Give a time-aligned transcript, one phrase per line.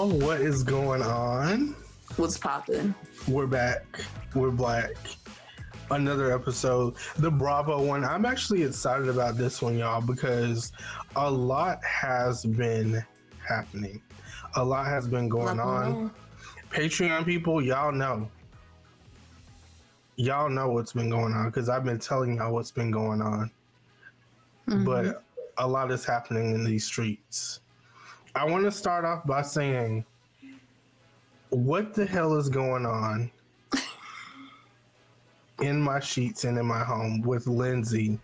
[0.00, 1.74] y'all, what is going on?
[2.16, 2.94] What's popping?
[3.28, 3.84] We're back.
[4.34, 4.92] We're black.
[5.90, 8.02] Another episode, the Bravo one.
[8.02, 10.72] I'm actually excited about this one, y'all, because
[11.16, 13.04] a lot has been
[13.46, 14.00] happening.
[14.56, 16.10] A lot has been going on.
[16.70, 18.30] Patreon people, y'all know.
[20.16, 23.50] Y'all know what's been going on because I've been telling y'all what's been going on.
[24.66, 24.84] Mm-hmm.
[24.84, 25.24] But
[25.58, 27.60] a lot is happening in these streets.
[28.34, 30.04] I want to start off by saying,
[31.50, 33.30] what the hell is going on
[35.60, 38.18] in my sheets and in my home with Lindsay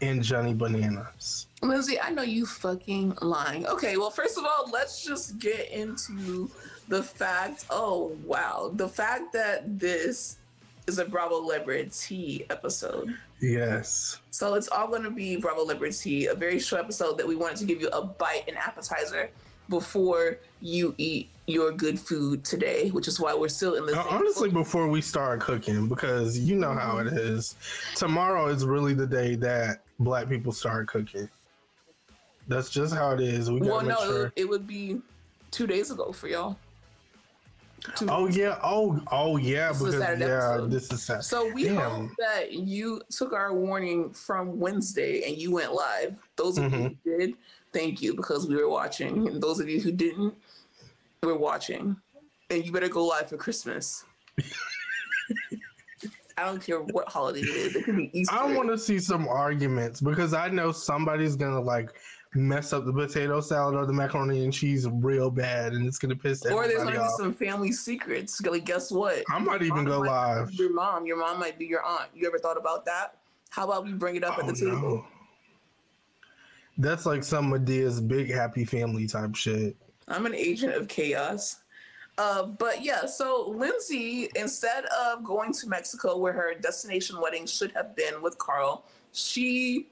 [0.00, 1.48] and Johnny Bananas?
[1.60, 3.66] Lindsay, I know you fucking lying.
[3.66, 6.50] Okay, well, first of all, let's just get into
[6.88, 7.66] the fact.
[7.68, 8.70] Oh, wow.
[8.74, 10.38] The fact that this
[10.86, 13.14] is a Bravolebritea episode.
[13.44, 14.20] Yes.
[14.30, 17.64] So it's all going to be Bravolebritea, a very short episode that we wanted to
[17.66, 19.30] give you a bite and appetizer
[19.68, 23.96] before you eat your good food today, which is why we're still in this.
[23.96, 27.56] Uh, honestly, before we start cooking, because you know how it is.
[27.96, 31.28] Tomorrow is really the day that black people start cooking.
[32.48, 33.50] That's just how it is.
[33.50, 34.32] We well, no, sure.
[34.36, 35.00] it would be
[35.50, 36.58] two days ago for y'all.
[37.96, 38.58] Two Oh yeah.
[38.62, 39.68] Oh oh yeah.
[39.72, 40.70] This because yeah, episode.
[40.70, 41.22] this is Saturday.
[41.24, 41.76] So we Damn.
[42.08, 46.16] hope that you took our warning from Wednesday and you went live.
[46.36, 47.10] Those of you Mm-hmm.
[47.10, 47.34] who did,
[47.72, 49.28] thank you because we were watching.
[49.28, 50.34] And those of you who didn't,
[51.22, 51.96] we're watching.
[52.50, 54.04] And you better go live for Christmas.
[56.36, 57.76] I don't care what holiday it is.
[57.76, 58.34] It could be Easter.
[58.34, 61.90] I want to see some arguments because I know somebody's gonna like
[62.34, 66.16] mess up the potato salad or the macaroni and cheese real bad, and it's gonna
[66.16, 68.40] piss or there's gonna be some family secrets.
[68.40, 69.22] Like, guess what?
[69.30, 70.52] I might even go live.
[70.52, 72.10] Your mom, your mom might be your aunt.
[72.14, 73.18] You ever thought about that?
[73.50, 74.80] How about we bring it up at Oh, the table?
[74.80, 75.06] no.
[76.76, 79.76] That's like some Madea's big happy family type shit.
[80.08, 81.60] I'm an agent of chaos.
[82.18, 87.72] Uh, but yeah, so Lindsay, instead of going to Mexico where her destination wedding should
[87.72, 89.88] have been with Carl, she,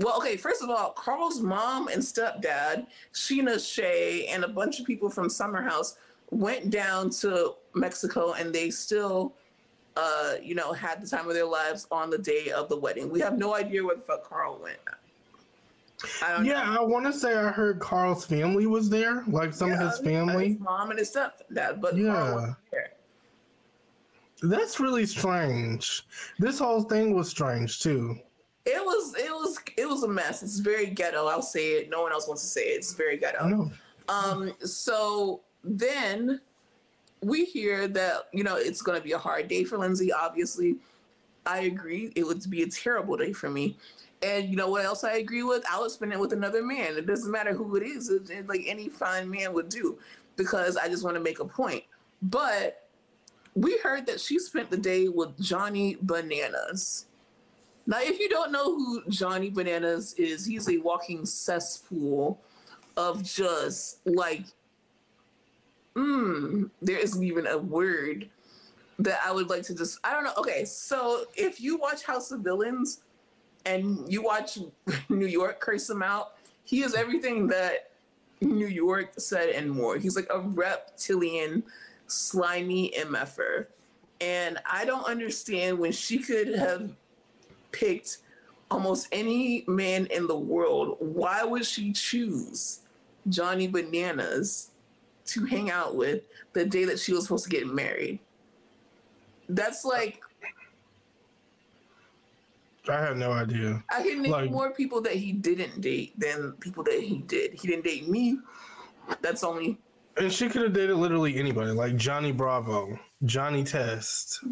[0.00, 4.86] well, okay, first of all, Carl's mom and stepdad, Sheena Shea, and a bunch of
[4.86, 5.96] people from Summer House
[6.30, 9.34] went down to Mexico and they still,
[9.96, 13.10] uh, you know, had the time of their lives on the day of the wedding.
[13.10, 14.78] We have no idea where the fuck Carl went.
[16.22, 16.50] I don't know.
[16.50, 19.98] Yeah, I want to say I heard Carl's family was there, like some of his
[19.98, 20.50] family.
[20.50, 22.80] His mom and his stepdad, but Carl Yeah.
[24.42, 26.06] That's really strange.
[26.38, 28.18] This whole thing was strange too.
[29.76, 30.42] It was it was a mess.
[30.42, 31.26] It's very ghetto.
[31.26, 31.90] I'll say it.
[31.90, 32.76] No one else wants to say it.
[32.78, 33.46] It's very ghetto.
[33.46, 33.70] know.
[34.08, 34.52] Um.
[34.64, 36.40] So then
[37.22, 40.12] we hear that you know it's going to be a hard day for Lindsay.
[40.12, 40.76] Obviously,
[41.46, 42.12] I agree.
[42.16, 43.76] It would be a terrible day for me.
[44.22, 45.64] And you know what else I agree with?
[45.70, 46.96] I would spend it with another man.
[46.98, 48.10] It doesn't matter who it is.
[48.10, 49.98] It, it- like any fine man would do,
[50.36, 51.84] because I just want to make a point.
[52.22, 52.86] But
[53.54, 57.06] we heard that she spent the day with Johnny Bananas.
[57.90, 62.40] Now, if you don't know who Johnny Bananas is, he's a walking cesspool
[62.96, 64.44] of just like,
[65.96, 68.28] mm, there isn't even a word
[69.00, 70.34] that I would like to just, I don't know.
[70.38, 73.00] Okay, so if you watch House of Villains
[73.66, 74.60] and you watch
[75.08, 77.90] New York curse him out, he is everything that
[78.40, 79.98] New York said and more.
[79.98, 81.64] He's like a reptilian,
[82.06, 83.66] slimy MFer.
[84.20, 86.92] And I don't understand when she could have
[87.72, 88.18] picked
[88.70, 92.80] almost any man in the world, why would she choose
[93.28, 94.70] Johnny Bananas
[95.26, 96.22] to hang out with
[96.52, 98.18] the day that she was supposed to get married?
[99.48, 100.20] That's like
[102.88, 103.82] I had no idea.
[103.90, 107.52] I can name Like- more people that he didn't date than people that he did.
[107.54, 108.38] He didn't date me.
[109.20, 109.78] That's only
[110.16, 114.42] And she could have dated literally anybody, like Johnny Bravo, Johnny Test,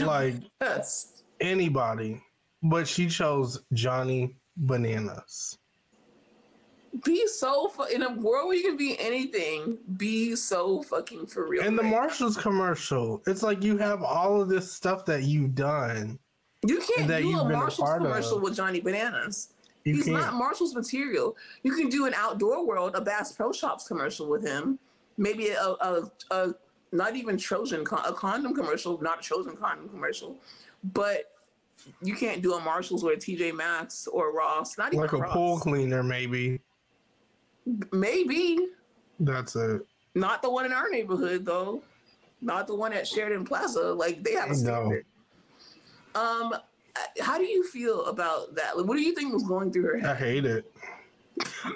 [0.00, 1.22] like us.
[1.40, 2.22] anybody.
[2.68, 5.58] But she chose Johnny Bananas.
[7.04, 9.76] Be so fu- in a world where you can be anything.
[9.96, 11.62] Be so fucking for real.
[11.62, 11.82] And the?
[11.82, 16.18] Marshalls commercial, it's like you have all of this stuff that you've done.
[16.66, 17.98] You can't do a been a Marshalls of.
[17.98, 19.50] commercial with Johnny Bananas.
[19.84, 20.16] You He's can't.
[20.16, 21.36] not Marshall's material.
[21.62, 24.78] You can do an outdoor world, a Bass Pro Shops commercial with him.
[25.18, 26.54] Maybe a, a, a
[26.92, 30.36] not even Trojan, con- a condom commercial, not a Trojan condom commercial.
[30.92, 31.30] But
[32.02, 34.76] you can't do a Marshalls or a TJ Maxx or Ross.
[34.78, 35.32] Not even like a Ross.
[35.32, 36.60] pool cleaner, maybe.
[37.92, 38.58] Maybe
[39.20, 39.82] That's it.
[40.14, 41.82] not the one in our neighborhood though.
[42.40, 43.92] Not the one at Sheridan Plaza.
[43.92, 45.04] Like they have a standard.
[46.14, 46.20] No.
[46.20, 46.54] Um,
[47.20, 48.76] how do you feel about that?
[48.78, 50.10] Like, what do you think was going through her head?
[50.10, 50.72] I hate it.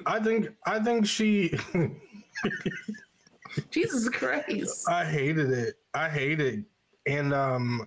[0.06, 1.58] I think I think she
[3.70, 4.88] Jesus Christ.
[4.88, 5.74] I hated it.
[5.92, 6.64] I hate it.
[7.06, 7.86] And um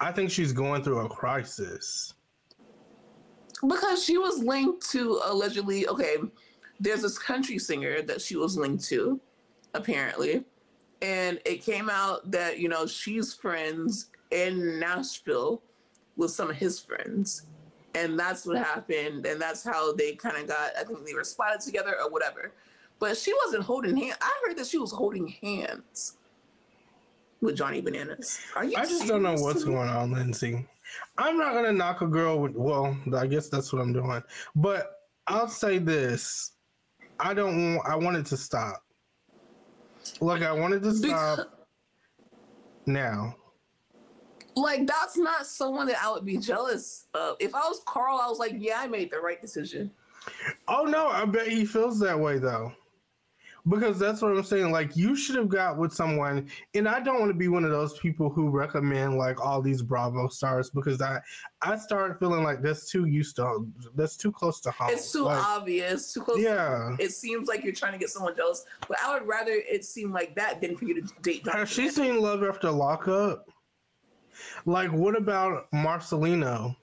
[0.00, 2.14] I think she's going through a crisis.
[3.66, 6.16] Because she was linked to allegedly, okay,
[6.78, 9.20] there's this country singer that she was linked to,
[9.74, 10.44] apparently.
[11.02, 15.62] And it came out that, you know, she's friends in Nashville
[16.16, 17.42] with some of his friends.
[17.94, 19.26] And that's what happened.
[19.26, 22.52] And that's how they kind of got, I think they were spotted together or whatever.
[23.00, 24.18] But she wasn't holding hands.
[24.20, 26.17] I heard that she was holding hands
[27.40, 28.40] with Johnny Bananas.
[28.56, 30.66] Are you I just don't know what's going on, Lindsay.
[31.18, 34.22] I'm not gonna knock a girl with well, I guess that's what I'm doing.
[34.56, 34.92] But
[35.26, 36.52] I'll say this.
[37.20, 38.82] I don't want I wanted to stop.
[40.20, 41.46] Like I wanted to stop Because,
[42.86, 43.36] now.
[44.56, 47.36] like that's not someone that I would be jealous of.
[47.40, 49.90] If I was Carl, I was like, yeah, I made the right decision.
[50.66, 52.72] Oh no, I bet he feels that way though.
[53.68, 54.70] Because that's what I'm saying.
[54.70, 57.70] Like you should have got with someone, and I don't want to be one of
[57.70, 61.20] those people who recommend like all these Bravo stars because I
[61.60, 64.90] I started feeling like that's too used to that's too close to home.
[64.90, 66.40] It's too Like, obvious, too close.
[66.40, 66.96] Yeah.
[66.98, 70.12] It seems like you're trying to get someone jealous, but I would rather it seem
[70.12, 71.44] like that than for you to date.
[71.44, 73.50] Johnny Has she seen Love After Lockup?
[74.66, 76.76] Like, what about Marcelino?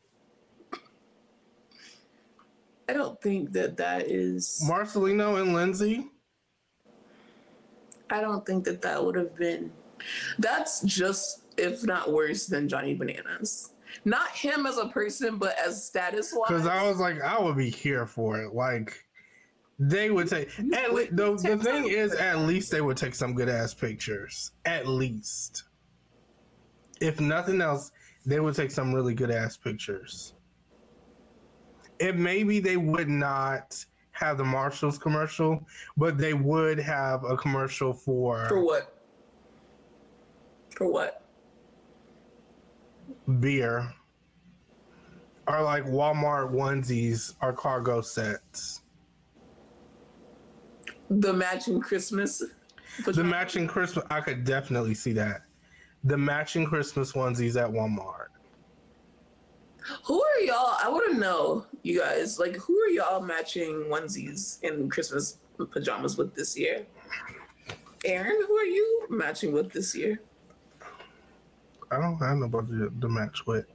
[2.88, 4.64] I don't think that that is.
[4.70, 6.12] Marcelino and Lindsay?
[8.10, 9.72] I don't think that that would have been.
[10.40, 13.72] That's just, if not worse than Johnny Bananas.
[14.04, 16.50] Not him as a person, but as status wise.
[16.50, 18.54] Because I was like, I would be here for it.
[18.54, 19.04] Like,
[19.80, 20.50] they would take.
[20.74, 24.52] At le- the, the thing is, at least they would take some good ass pictures.
[24.66, 25.64] At least.
[27.02, 27.92] If nothing else,
[28.26, 30.34] they would take some really good ass pictures.
[32.00, 35.62] And maybe they would not have the Marshalls commercial,
[35.98, 38.98] but they would have a commercial for, For what?
[40.76, 41.22] For what?
[43.40, 43.94] beer
[45.48, 48.82] or like Walmart onesies or cargo sets.
[51.10, 52.44] The matching Christmas.
[53.06, 55.42] The matching Christmas, I could definitely see that.
[56.04, 58.28] The matching Christmas onesies at Walmart.
[60.04, 60.78] Who are y'all?
[60.84, 62.40] I want to know, you guys.
[62.40, 65.38] Like, who are y'all matching onesies and Christmas
[65.72, 66.86] pajamas with this year?
[68.04, 70.22] Aaron, who are you matching with this year?
[71.92, 73.66] I don't, know about the, the match with.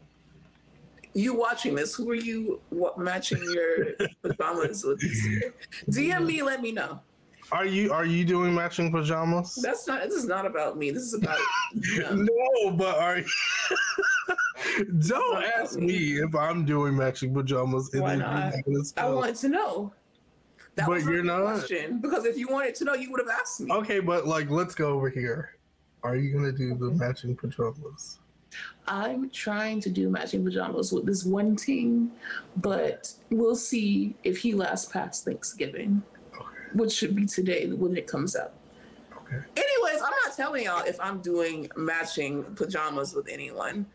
[1.15, 1.95] You watching this?
[1.95, 5.55] Who are you what, matching your pajamas with this year?
[5.89, 7.01] DM me, let me know.
[7.53, 9.57] Are you are you doing matching pajamas?
[9.61, 10.03] That's not.
[10.05, 10.93] This is not about me.
[10.93, 11.39] This is about.
[11.97, 12.25] them.
[12.25, 13.25] No, but are you...
[14.85, 16.19] don't ask me.
[16.21, 17.91] if I'm doing matching pajamas.
[17.93, 18.37] Why not?
[18.37, 19.93] you have this I wanted to know.
[20.77, 21.43] That But you're not.
[21.43, 23.73] question because if you wanted to know, you would have asked me.
[23.73, 25.57] Okay, but like, let's go over here.
[26.03, 28.19] Are you gonna do the matching pajamas?
[28.87, 32.13] I'm trying to do matching pajamas with this one team,
[32.57, 36.03] but we'll see if he lasts past Thanksgiving,
[36.75, 38.55] which should be today when it comes out.
[39.17, 39.37] Okay.
[39.57, 43.87] Anyways, I'm not telling y'all if I'm doing matching pajamas with anyone.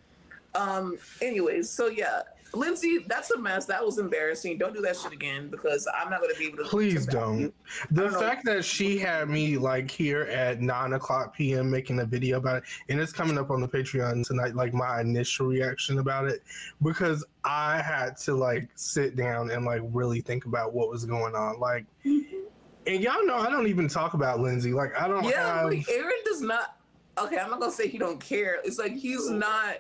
[0.56, 2.22] Um, anyways, so yeah,
[2.54, 3.66] Lindsay, that's a mess.
[3.66, 4.58] That was embarrassing.
[4.58, 6.64] Don't do that shit again because I'm not gonna be able to.
[6.64, 7.54] Please don't.
[7.92, 8.20] The don't know.
[8.20, 11.70] fact that she had me like here at nine o'clock p.m.
[11.70, 15.02] making a video about it, and it's coming up on the Patreon tonight, like my
[15.02, 16.44] initial reaction about it,
[16.82, 21.36] because I had to like sit down and like really think about what was going
[21.36, 21.60] on.
[21.60, 24.72] Like, and y'all know I don't even talk about Lindsay.
[24.72, 25.66] Like, I don't Yeah, have.
[25.66, 26.78] like Aaron does not.
[27.18, 28.60] Okay, I'm not gonna say he don't care.
[28.64, 29.78] It's like he's not.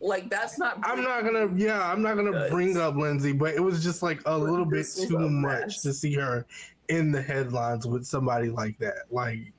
[0.00, 0.78] Like that's not.
[0.82, 4.20] I'm not gonna, yeah, I'm not gonna bring up Lindsay, but it was just like
[4.26, 6.44] a little bit too much to see her
[6.88, 9.04] in the headlines with somebody like that.
[9.10, 9.52] Like,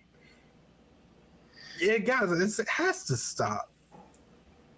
[1.79, 3.71] yeah, guys, it's, it has to stop.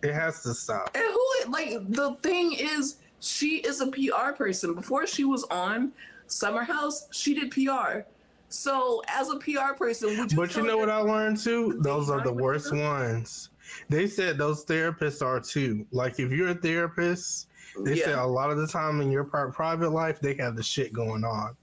[0.01, 0.91] It has to stop.
[0.95, 4.73] And who like the thing is, she is a PR person.
[4.73, 5.91] Before she was on
[6.27, 8.01] Summer House, she did PR.
[8.47, 10.37] So as a PR person, would you?
[10.37, 11.79] But you know what I learned too?
[11.81, 13.49] Those are the worst ones.
[13.89, 15.85] They said those therapists are too.
[15.91, 17.47] Like, if you're a therapist,
[17.83, 20.63] they said a lot of the time in your pri- private life, they have the
[20.63, 21.55] shit going on.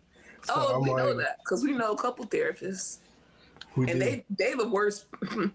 [0.44, 2.98] So Oh, I'm we know that because we know a couple therapists,
[3.74, 3.98] and do.
[3.98, 5.06] they they the worst.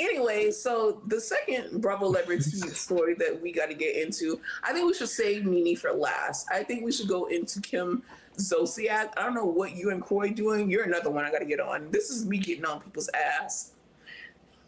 [0.00, 2.42] anyway, so the second Bravo Celebrity
[2.72, 6.46] story that we got to get into, I think we should save Nene for last.
[6.52, 8.02] I think we should go into Kim
[8.36, 9.12] Zolciak.
[9.16, 10.70] I don't know what you and Kroy doing.
[10.70, 11.90] You're another one I got to get on.
[11.90, 13.72] This is me getting on people's ass.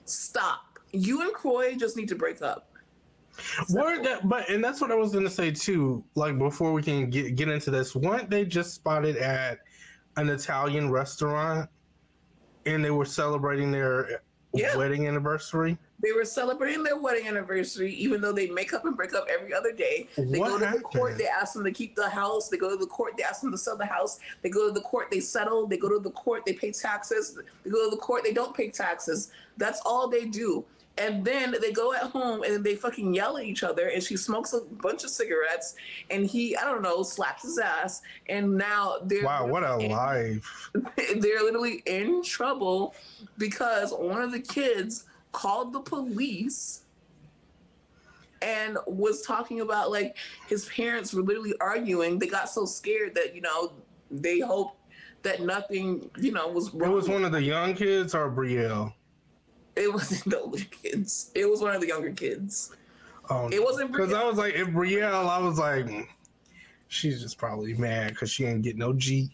[0.05, 0.66] Stop.
[0.97, 2.69] You and Kroy just need to break up.
[3.71, 6.03] Weren't that, but and that's what I was gonna say too.
[6.15, 9.59] Like before we can get get into this, weren't they just spotted at
[10.17, 11.69] an Italian restaurant?
[12.65, 14.23] And they were celebrating their
[14.55, 14.77] Yeah.
[14.77, 15.77] wedding anniversary.
[16.03, 19.53] They were celebrating their wedding anniversary, even though they make up and break up every
[19.55, 20.09] other day.
[20.17, 22.49] They What go to the court, they ask them to keep the house.
[22.49, 24.19] They go to the court, they ask them to sell the house.
[24.43, 25.67] They go to the court, they settle.
[25.67, 27.39] They go to the court, they pay taxes.
[27.65, 29.31] They go to the court, they don't pay taxes.
[29.59, 30.65] That's all they do.
[30.99, 33.89] And then they go at home and they fucking yell at each other.
[33.89, 35.75] And she smokes a bunch of cigarettes.
[36.11, 38.01] And he, I don't know, slaps his ass.
[38.29, 40.71] And now they're Wow, what a in- life.
[40.97, 42.95] they're literally in trouble
[43.37, 46.83] because one of the kids called the police
[48.43, 50.17] and was talking about like
[50.49, 52.19] his parents were literally arguing.
[52.19, 53.73] They got so scared that you know
[54.11, 54.79] they hoped
[55.23, 56.91] that nothing you know was wrong.
[56.91, 58.93] It was one of the young kids or Brielle?
[59.77, 61.31] It wasn't the older kids.
[61.35, 62.75] It was one of the younger kids.
[63.29, 65.89] Oh, It wasn't because I was like, if Brielle, I was like,
[66.89, 69.31] she's just probably mad because she didn't get no Jeep.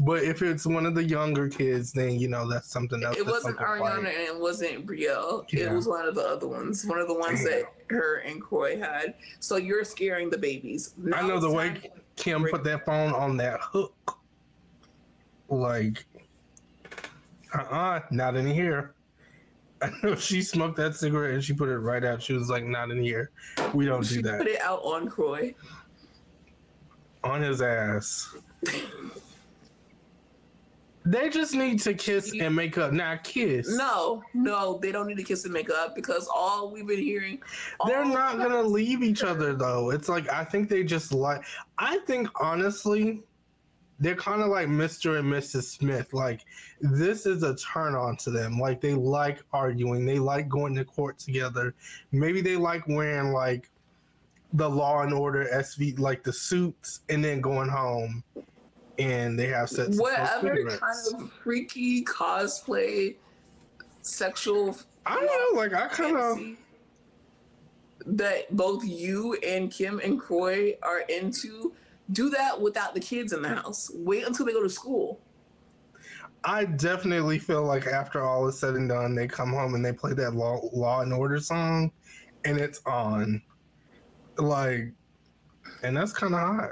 [0.00, 3.16] But if it's one of the younger kids, then you know that's something else.
[3.16, 3.66] It wasn't like.
[3.66, 5.44] Ariana and it wasn't Brielle.
[5.52, 6.86] It was one of the other ones.
[6.86, 9.14] One of the ones that her and Kroy had.
[9.40, 10.94] So you're scaring the babies.
[11.12, 14.16] I know the way Kim put that phone on that hook.
[15.48, 16.06] Like,
[17.54, 18.94] uh uh not in here.
[19.82, 22.22] I know she smoked that cigarette and she put it right out.
[22.22, 23.30] She was like, not in here.
[23.74, 24.38] We don't do She that.
[24.38, 25.54] put it out on Kroy.
[27.24, 28.34] on his ass.
[31.04, 32.92] They just need to kiss and make up.
[32.92, 33.74] Now kiss.
[33.78, 37.40] No, no, they don't need to kiss and make up because all we've been hearing.
[37.86, 39.90] They're not gonna leave each other though.
[39.90, 41.42] It's like I think they just like
[41.78, 43.22] I think honestly,
[44.00, 45.18] they're kind of like Mr.
[45.18, 45.64] and Mrs.
[45.64, 46.12] Smith.
[46.12, 46.44] Like
[46.80, 48.58] this is a turn on to them.
[48.58, 50.06] Like they like arguing.
[50.06, 51.74] They like going to court together.
[52.12, 53.70] Maybe they like wearing like
[54.52, 58.22] the Law and Order SV like the suits and then going home
[58.98, 59.98] and they have sex.
[59.98, 63.16] Whatever kind of freaky cosplay,
[64.02, 64.76] sexual
[65.06, 65.60] I don't know.
[65.60, 66.40] Like I kind of.
[68.16, 71.72] that both you and Kim and Kroy are into,
[72.12, 73.90] do that without the kids in the house.
[73.94, 75.20] Wait until they go to school.
[76.44, 79.92] I definitely feel like after all is said and done, they come home and they
[79.92, 81.90] play that Law, Law and Order song,
[82.44, 83.42] and it's on,
[84.36, 84.92] like,
[85.82, 86.70] and that's kind of hot.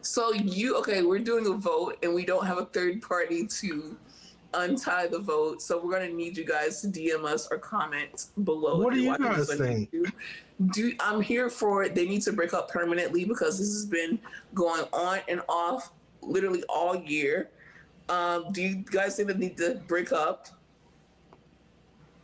[0.00, 1.02] So you okay?
[1.02, 3.96] We're doing a vote, and we don't have a third party to
[4.54, 5.62] untie the vote.
[5.62, 8.78] So we're gonna need you guys to DM us or comment below.
[8.78, 9.94] What do you guys think?
[10.70, 11.94] Do I'm here for it?
[11.94, 14.18] They need to break up permanently because this has been
[14.54, 17.50] going on and off literally all year.
[18.08, 20.48] Um, do you guys think they need to break up,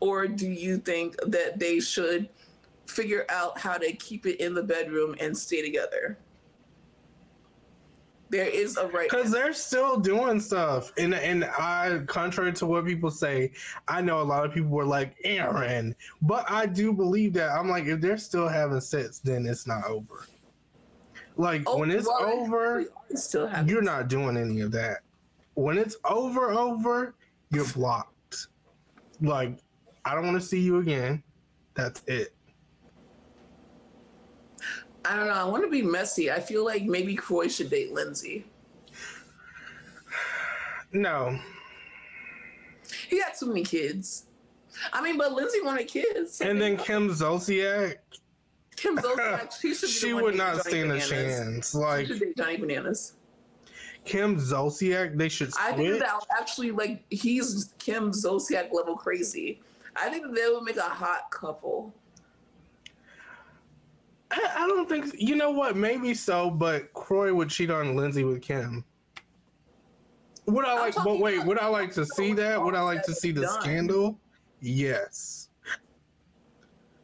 [0.00, 2.28] or do you think that they should
[2.86, 6.18] figure out how to keep it in the bedroom and stay together?
[8.30, 9.08] There is a right.
[9.08, 13.52] Because they're still doing stuff, and and I, contrary to what people say,
[13.86, 17.68] I know a lot of people were like Aaron, but I do believe that I'm
[17.68, 20.26] like if they're still having sex, then it's not over.
[21.36, 24.98] Like Oh, when it's well, over, still you're not doing any of that.
[25.54, 27.14] When it's over, over,
[27.50, 28.48] you're blocked.
[29.20, 29.58] Like,
[30.04, 31.22] I don't want to see you again.
[31.74, 32.34] That's it.
[35.08, 35.32] I don't know.
[35.32, 36.30] I want to be messy.
[36.30, 38.44] I feel like maybe Kroy should date Lindsay.
[40.92, 41.38] No,
[43.08, 44.24] He got too many kids.
[44.92, 46.40] I mean, but Lindsay wanted kids.
[46.40, 47.96] and then Kim Zolciak,
[48.76, 49.88] Kim Zolciak, she should.
[49.90, 51.72] She would not stand a chance.
[51.72, 53.14] She Like should date Johnny Bananas.
[54.04, 59.60] Kim Zolciak, they should I think that actually like he's Kim Zolciak level crazy.
[59.96, 61.94] I think they would make a hot couple.
[64.38, 65.76] I, I don't think you know what.
[65.76, 68.84] Maybe so, but Kroy would cheat on Lindsay with Kim.
[70.46, 70.94] Would I like?
[70.94, 72.62] But wait, would I like to see that?
[72.62, 73.60] Would I like to see the Done.
[73.60, 74.18] scandal?
[74.60, 75.48] Yes.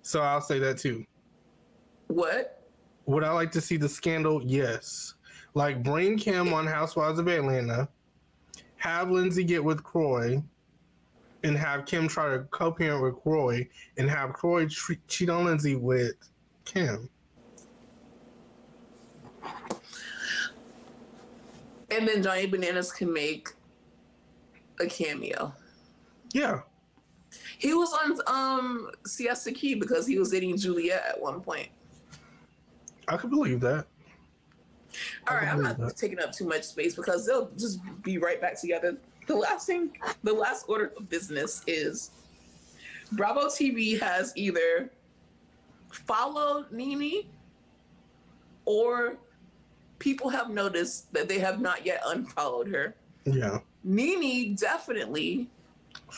[0.02, 1.04] So I'll say that too.
[2.08, 2.62] What?
[3.06, 4.42] Would I like to see the scandal?
[4.44, 5.14] Yes.
[5.54, 7.88] Like bring Kim on Housewives of Atlanta,
[8.76, 10.42] have Lindsay get with Kroy,
[11.42, 15.76] and have Kim try to co-parent with Kroy, and have Kroy tre- cheat on Lindsay
[15.76, 16.14] with
[16.64, 17.08] Kim.
[21.94, 23.50] And then Johnny Bananas can make
[24.80, 25.54] a cameo.
[26.32, 26.60] Yeah.
[27.58, 31.68] He was on um Siesta Key because he was dating Juliette at one point.
[33.06, 33.86] I could believe that.
[35.28, 35.96] All right, I'm not that.
[35.96, 38.96] taking up too much space because they'll just be right back together.
[39.26, 42.10] The last thing, the last order of business is
[43.12, 44.90] Bravo TV has either
[45.90, 47.24] followed Nene
[48.64, 49.16] or
[50.04, 52.94] people have noticed that they have not yet unfollowed her.
[53.24, 53.60] Yeah.
[53.82, 55.48] Nene definitely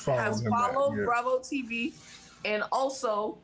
[0.05, 1.95] has followed Bravo TV
[2.45, 3.39] and also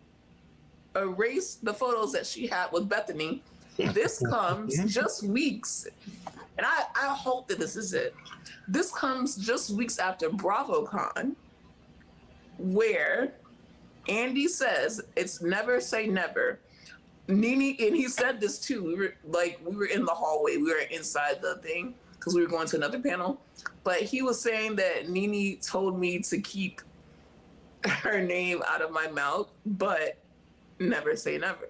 [0.96, 3.40] erased the photos that she had with Bethany.
[3.76, 5.86] This comes just weeks,
[6.58, 8.12] and I, I hope that this is it.
[8.66, 11.36] This comes just weeks after BravoCon,
[12.58, 13.32] where
[14.08, 16.58] Andy says it's never say never.
[17.28, 18.84] Nene, and he said this too.
[18.84, 22.42] We were like, we were in the hallway, we were inside the thing because we
[22.42, 23.40] were going to another panel.
[23.84, 26.80] But he was saying that Nene told me to keep
[27.84, 30.18] her name out of my mouth, but
[30.78, 31.68] never say never.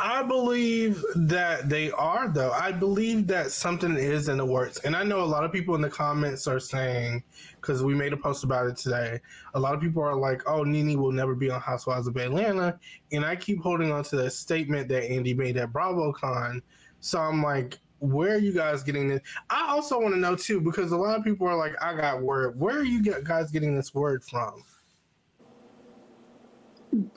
[0.00, 2.50] I believe that they are, though.
[2.50, 4.78] I believe that something is in the works.
[4.78, 7.22] And I know a lot of people in the comments are saying,
[7.60, 9.20] because we made a post about it today,
[9.54, 12.78] a lot of people are like, oh, Nene will never be on Housewives of Atlanta.
[13.12, 16.60] And I keep holding on to that statement that Andy made at BravoCon.
[17.00, 19.20] So I'm like, where are you guys getting this?
[19.50, 22.22] I also want to know, too, because a lot of people are like, I got
[22.22, 22.58] word.
[22.58, 24.64] Where are you guys getting this word from?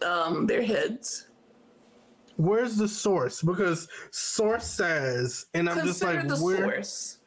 [0.04, 1.28] Um, their heads
[2.42, 3.42] where's the source?
[3.42, 6.74] Because source says, and I'm Consider just like, where?
[6.84, 7.18] Source.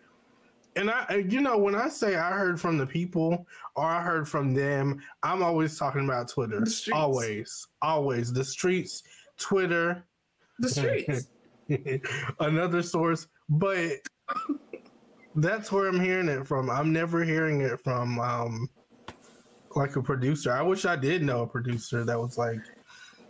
[0.76, 4.28] And I, you know, when I say I heard from the people or I heard
[4.28, 6.64] from them, I'm always talking about Twitter.
[6.92, 9.04] Always, always the streets,
[9.38, 10.04] Twitter,
[10.58, 11.28] the streets.
[12.40, 13.92] Another source, but
[15.36, 16.68] that's where I'm hearing it from.
[16.68, 18.68] I'm never hearing it from um
[19.76, 20.52] like a producer.
[20.52, 22.60] I wish I did know a producer that was like,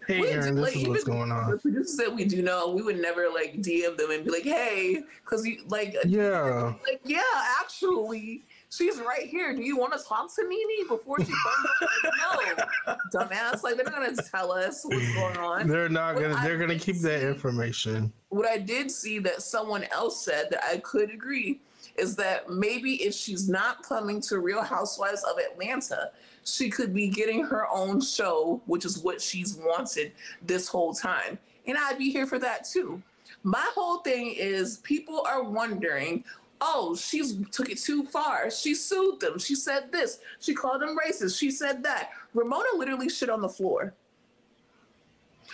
[0.07, 1.51] hey we Aaron, this is what's going on.
[1.51, 4.43] The producers that we do know, we would never like DM them and be like,
[4.43, 7.23] hey, because you like uh, yeah, like yeah,
[7.61, 8.43] actually.
[8.71, 9.55] She's right here.
[9.55, 11.91] Do you want to talk to Nene before she comes?
[12.35, 13.63] like, no, dumbass.
[13.63, 15.69] Like they're not gonna tell us what's going on.
[15.75, 16.37] They're not gonna.
[16.43, 18.13] they're gonna keep see, that information.
[18.31, 21.61] What I did see that someone else said that I could agree
[21.97, 26.11] is that maybe if she's not coming to Real Housewives of Atlanta,
[26.45, 31.39] she could be getting her own show, which is what she's wanted this whole time.
[31.67, 33.03] And I'd be here for that too.
[33.43, 36.25] My whole thing is people are wondering,
[36.61, 38.51] oh, she's took it too far.
[38.51, 39.39] She sued them.
[39.39, 40.21] She said this.
[40.41, 41.39] She called them racist.
[41.39, 42.11] She said that.
[42.33, 43.95] Ramona literally shit on the floor.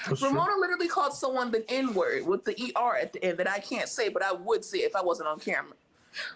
[0.09, 0.61] That's Ramona true.
[0.61, 3.89] literally called someone the N word with the ER at the end that I can't
[3.89, 5.75] say, but I would say if I wasn't on camera.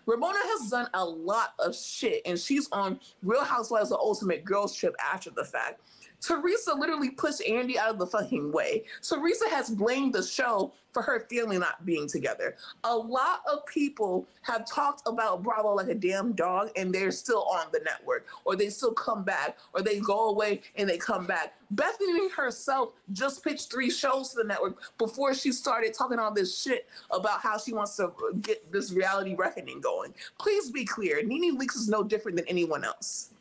[0.06, 4.74] Ramona has done a lot of shit, and she's on Real Housewives of Ultimate Girls
[4.74, 5.80] Trip after the fact.
[6.24, 8.84] Teresa literally pushed Andy out of the fucking way.
[9.02, 12.56] Teresa has blamed the show for her family not being together.
[12.84, 17.42] A lot of people have talked about Bravo like a damn dog, and they're still
[17.42, 21.26] on the network, or they still come back, or they go away and they come
[21.26, 21.54] back.
[21.72, 26.58] Bethany herself just pitched three shows to the network before she started talking all this
[26.58, 30.14] shit about how she wants to get this reality reckoning going.
[30.38, 33.33] Please be clear, Nene Leakes is no different than anyone else.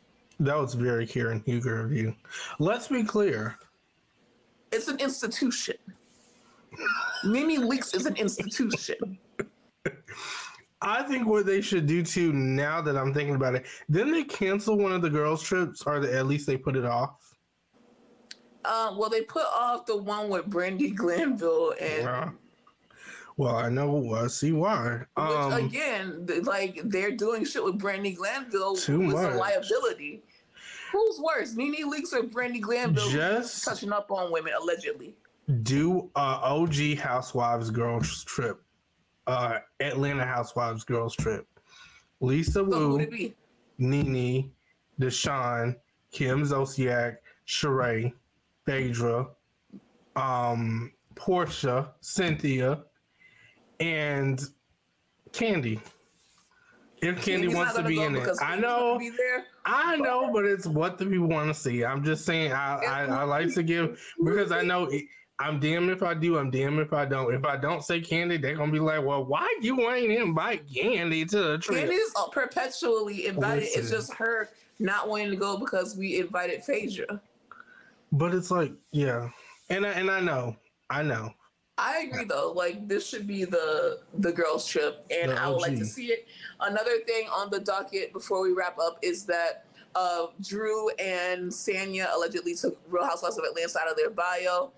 [0.44, 2.14] That was very Karen Huger of you.
[2.58, 3.58] Let's be clear.
[4.72, 5.76] It's an institution.
[7.24, 9.18] Mimi Leakes is an institution.
[10.82, 14.22] I think what they should do too, now that I'm thinking about it, then they
[14.24, 17.36] cancel one of the girls' trips, or at least they put it off.
[18.66, 22.02] Uh, well, they put off the one with Brandi Glanville and.
[22.02, 22.30] Yeah.
[23.36, 24.14] Well, I know.
[24.14, 25.00] I see why.
[25.16, 29.32] Um, Which, again, like they're doing shit with Brandi Glanville, too much.
[29.32, 30.22] a liability.
[30.94, 33.10] Who's worse, Nene Leakes or Brandi Glanville?
[33.10, 35.16] Just touching up on women allegedly.
[35.64, 38.62] Do uh, OG Housewives girls trip,
[39.26, 41.48] uh, Atlanta Housewives girls trip.
[42.20, 43.28] Lisa so Wu,
[43.78, 44.52] Nene,
[45.00, 45.74] Deshawn,
[46.12, 48.12] Kim Zolciak, Sheree,
[48.64, 49.26] Phaedra,
[50.14, 52.84] um, Porsha, Cynthia,
[53.80, 54.40] and
[55.32, 55.80] Kandi.
[57.04, 58.98] If Kandi wants to be in it, I know.
[59.66, 61.84] I know, but it's what the people want to see.
[61.84, 62.52] I'm just saying.
[62.52, 64.84] I I, I like to give because I know.
[64.84, 65.04] It,
[65.40, 66.38] I'm damned if I do.
[66.38, 67.34] I'm damned if I don't.
[67.34, 71.28] If I don't say Kandi, they're gonna be like, "Well, why you ain't invite Kandi
[71.30, 73.64] to the trip?" Kandi's perpetually invited.
[73.64, 73.80] Listen.
[73.80, 77.20] It's just her not wanting to go because we invited Phaedra.
[78.12, 79.28] But it's like, yeah,
[79.70, 80.56] and I, and I know,
[80.88, 81.34] I know.
[81.76, 82.52] I agree though.
[82.52, 86.26] Like this should be the the girls trip, and I would like to see it.
[86.60, 92.14] Another thing on the docket before we wrap up is that uh, Drew and Sanya
[92.14, 94.70] allegedly took Real Housewives of Atlanta out of their bio.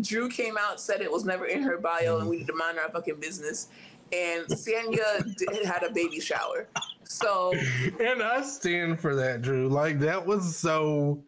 [0.00, 2.78] Drew came out said it was never in her bio, and we need to mind
[2.78, 3.68] our fucking business.
[4.12, 6.66] And Sanya did, had a baby shower,
[7.04, 7.52] so
[8.00, 9.68] and I stand for that, Drew.
[9.68, 11.22] Like that was so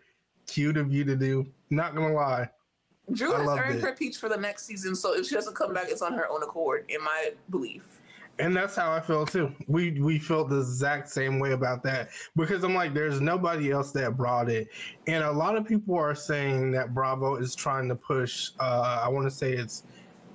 [0.48, 1.46] cute of you to do.
[1.70, 2.48] Not gonna lie.
[3.12, 3.82] Drew has earned it.
[3.82, 6.28] her peach for the next season, so if she doesn't come back, it's on her
[6.28, 8.00] own accord, in my belief.
[8.38, 9.54] And that's how I feel too.
[9.68, 13.92] We we felt the exact same way about that because I'm like, there's nobody else
[13.92, 14.68] that brought it,
[15.06, 18.50] and a lot of people are saying that Bravo is trying to push.
[18.58, 19.84] Uh, I want to say it's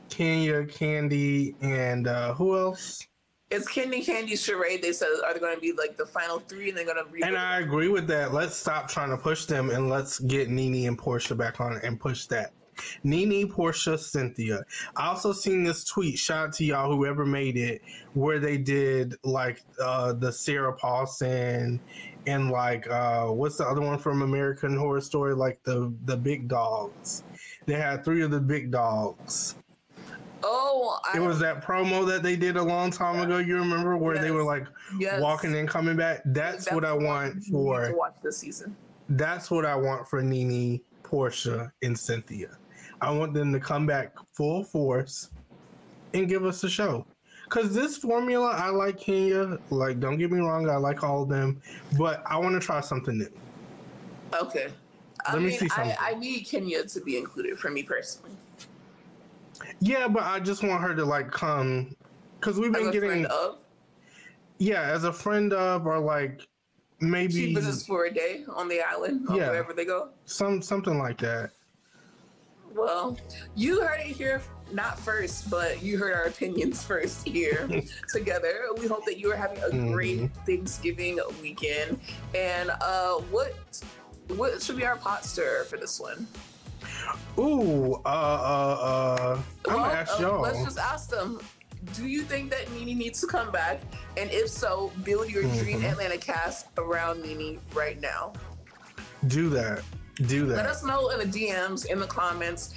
[0.09, 3.05] Kenya, Kandi, and uh, who else?
[3.51, 4.83] It's Kandi, Kandi, Charade.
[4.83, 7.25] They said are they going to be like the final three, and they're going to.
[7.27, 8.31] And I agree with that.
[8.31, 11.99] Let's stop trying to push them and let's get Nene and Porsha back on and
[11.99, 12.53] push that.
[13.03, 14.63] Nene, Porsha, Cynthia.
[14.95, 16.17] I also seen this tweet.
[16.17, 17.81] Shout out to y'all, whoever made it,
[18.13, 21.79] where they did like uh, the Sarah Paulson
[22.27, 25.33] and like uh, what's the other one from American Horror Story?
[25.33, 27.23] Like the the big dogs.
[27.65, 29.55] They had three of the big dogs.
[30.43, 33.23] Oh, I, it was that promo that they did a long time yeah.
[33.23, 33.37] ago.
[33.39, 34.23] You remember where yes.
[34.23, 35.21] they were like yes.
[35.21, 36.21] walking and coming back?
[36.25, 38.75] That's, That's what I want for watch this season.
[39.09, 42.57] That's what I want for Nene, Porsha, and Cynthia.
[43.01, 45.29] I want them to come back full force
[46.13, 47.05] and give us a show.
[47.49, 49.57] Cause this formula, I like Kenya.
[49.71, 51.59] Like, don't get me wrong, I like all of them,
[51.97, 53.29] but I want to try something new.
[54.39, 54.67] Okay.
[55.27, 55.95] Let I me mean, see something.
[55.99, 58.31] I, I need Kenya to be included for me personally.
[59.79, 61.95] Yeah, but I just want her to like come,
[62.41, 63.25] cause we've been getting.
[64.57, 66.41] Yeah, as a friend of, or like
[66.99, 70.09] maybe she visits for a day on the island, or yeah, wherever they go.
[70.25, 71.51] Some something like that.
[72.75, 73.17] Well,
[73.55, 74.41] you heard it here,
[74.71, 77.67] not first, but you heard our opinions first here
[78.13, 78.67] together.
[78.77, 79.91] We hope that you are having a mm-hmm.
[79.91, 81.99] great Thanksgiving weekend.
[82.35, 83.55] And uh, what
[84.35, 86.27] what should be our pot stir for this one?
[87.37, 90.41] Ooh, uh, uh, uh, I'm well, gonna ask uh, y'all.
[90.41, 91.39] let's just ask them.
[91.93, 93.79] Do you think that Nene needs to come back?
[94.17, 95.59] And if so, build your mm-hmm.
[95.59, 98.33] dream Atlanta cast around Nene right now.
[99.27, 99.83] Do that.
[100.27, 100.57] Do that.
[100.57, 102.73] Let us know in the DMs, in the comments,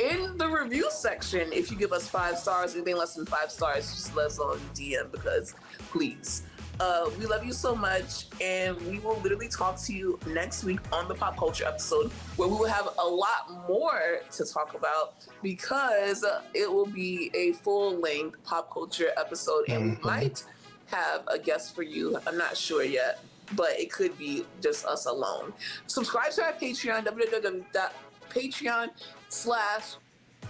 [0.00, 1.52] in the review section.
[1.52, 4.52] If you give us five stars, anything less than five stars, just let us know
[4.52, 5.54] in the DM because
[5.90, 6.42] please.
[6.80, 10.80] Uh, we love you so much, and we will literally talk to you next week
[10.92, 15.14] on the pop culture episode, where we will have a lot more to talk about
[15.42, 20.02] because it will be a full length pop culture episode, and mm-hmm.
[20.02, 20.42] we might
[20.86, 22.18] have a guest for you.
[22.26, 23.20] I'm not sure yet
[23.56, 25.52] but it could be just us alone.
[25.88, 28.88] Subscribe to our Patreon, www.patreon
[29.28, 29.96] slash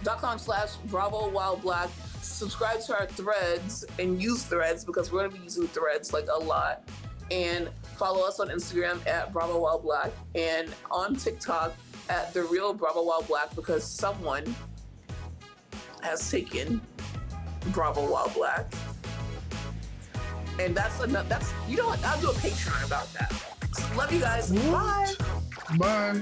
[0.03, 1.89] dot com slash bravo while black
[2.21, 6.27] subscribe to our threads and use threads because we're going to be using threads like
[6.31, 6.87] a lot
[7.29, 11.73] and follow us on instagram at bravo while black and on tiktok
[12.09, 14.55] at the real bravo while black because someone
[16.01, 16.81] has taken
[17.71, 18.65] bravo while black
[20.59, 21.27] and that's enough.
[21.27, 22.03] That's you know what?
[22.03, 23.31] I'll do a Patreon about that.
[23.73, 24.51] So love you guys.
[24.51, 25.13] Bye.
[25.77, 26.21] Bye.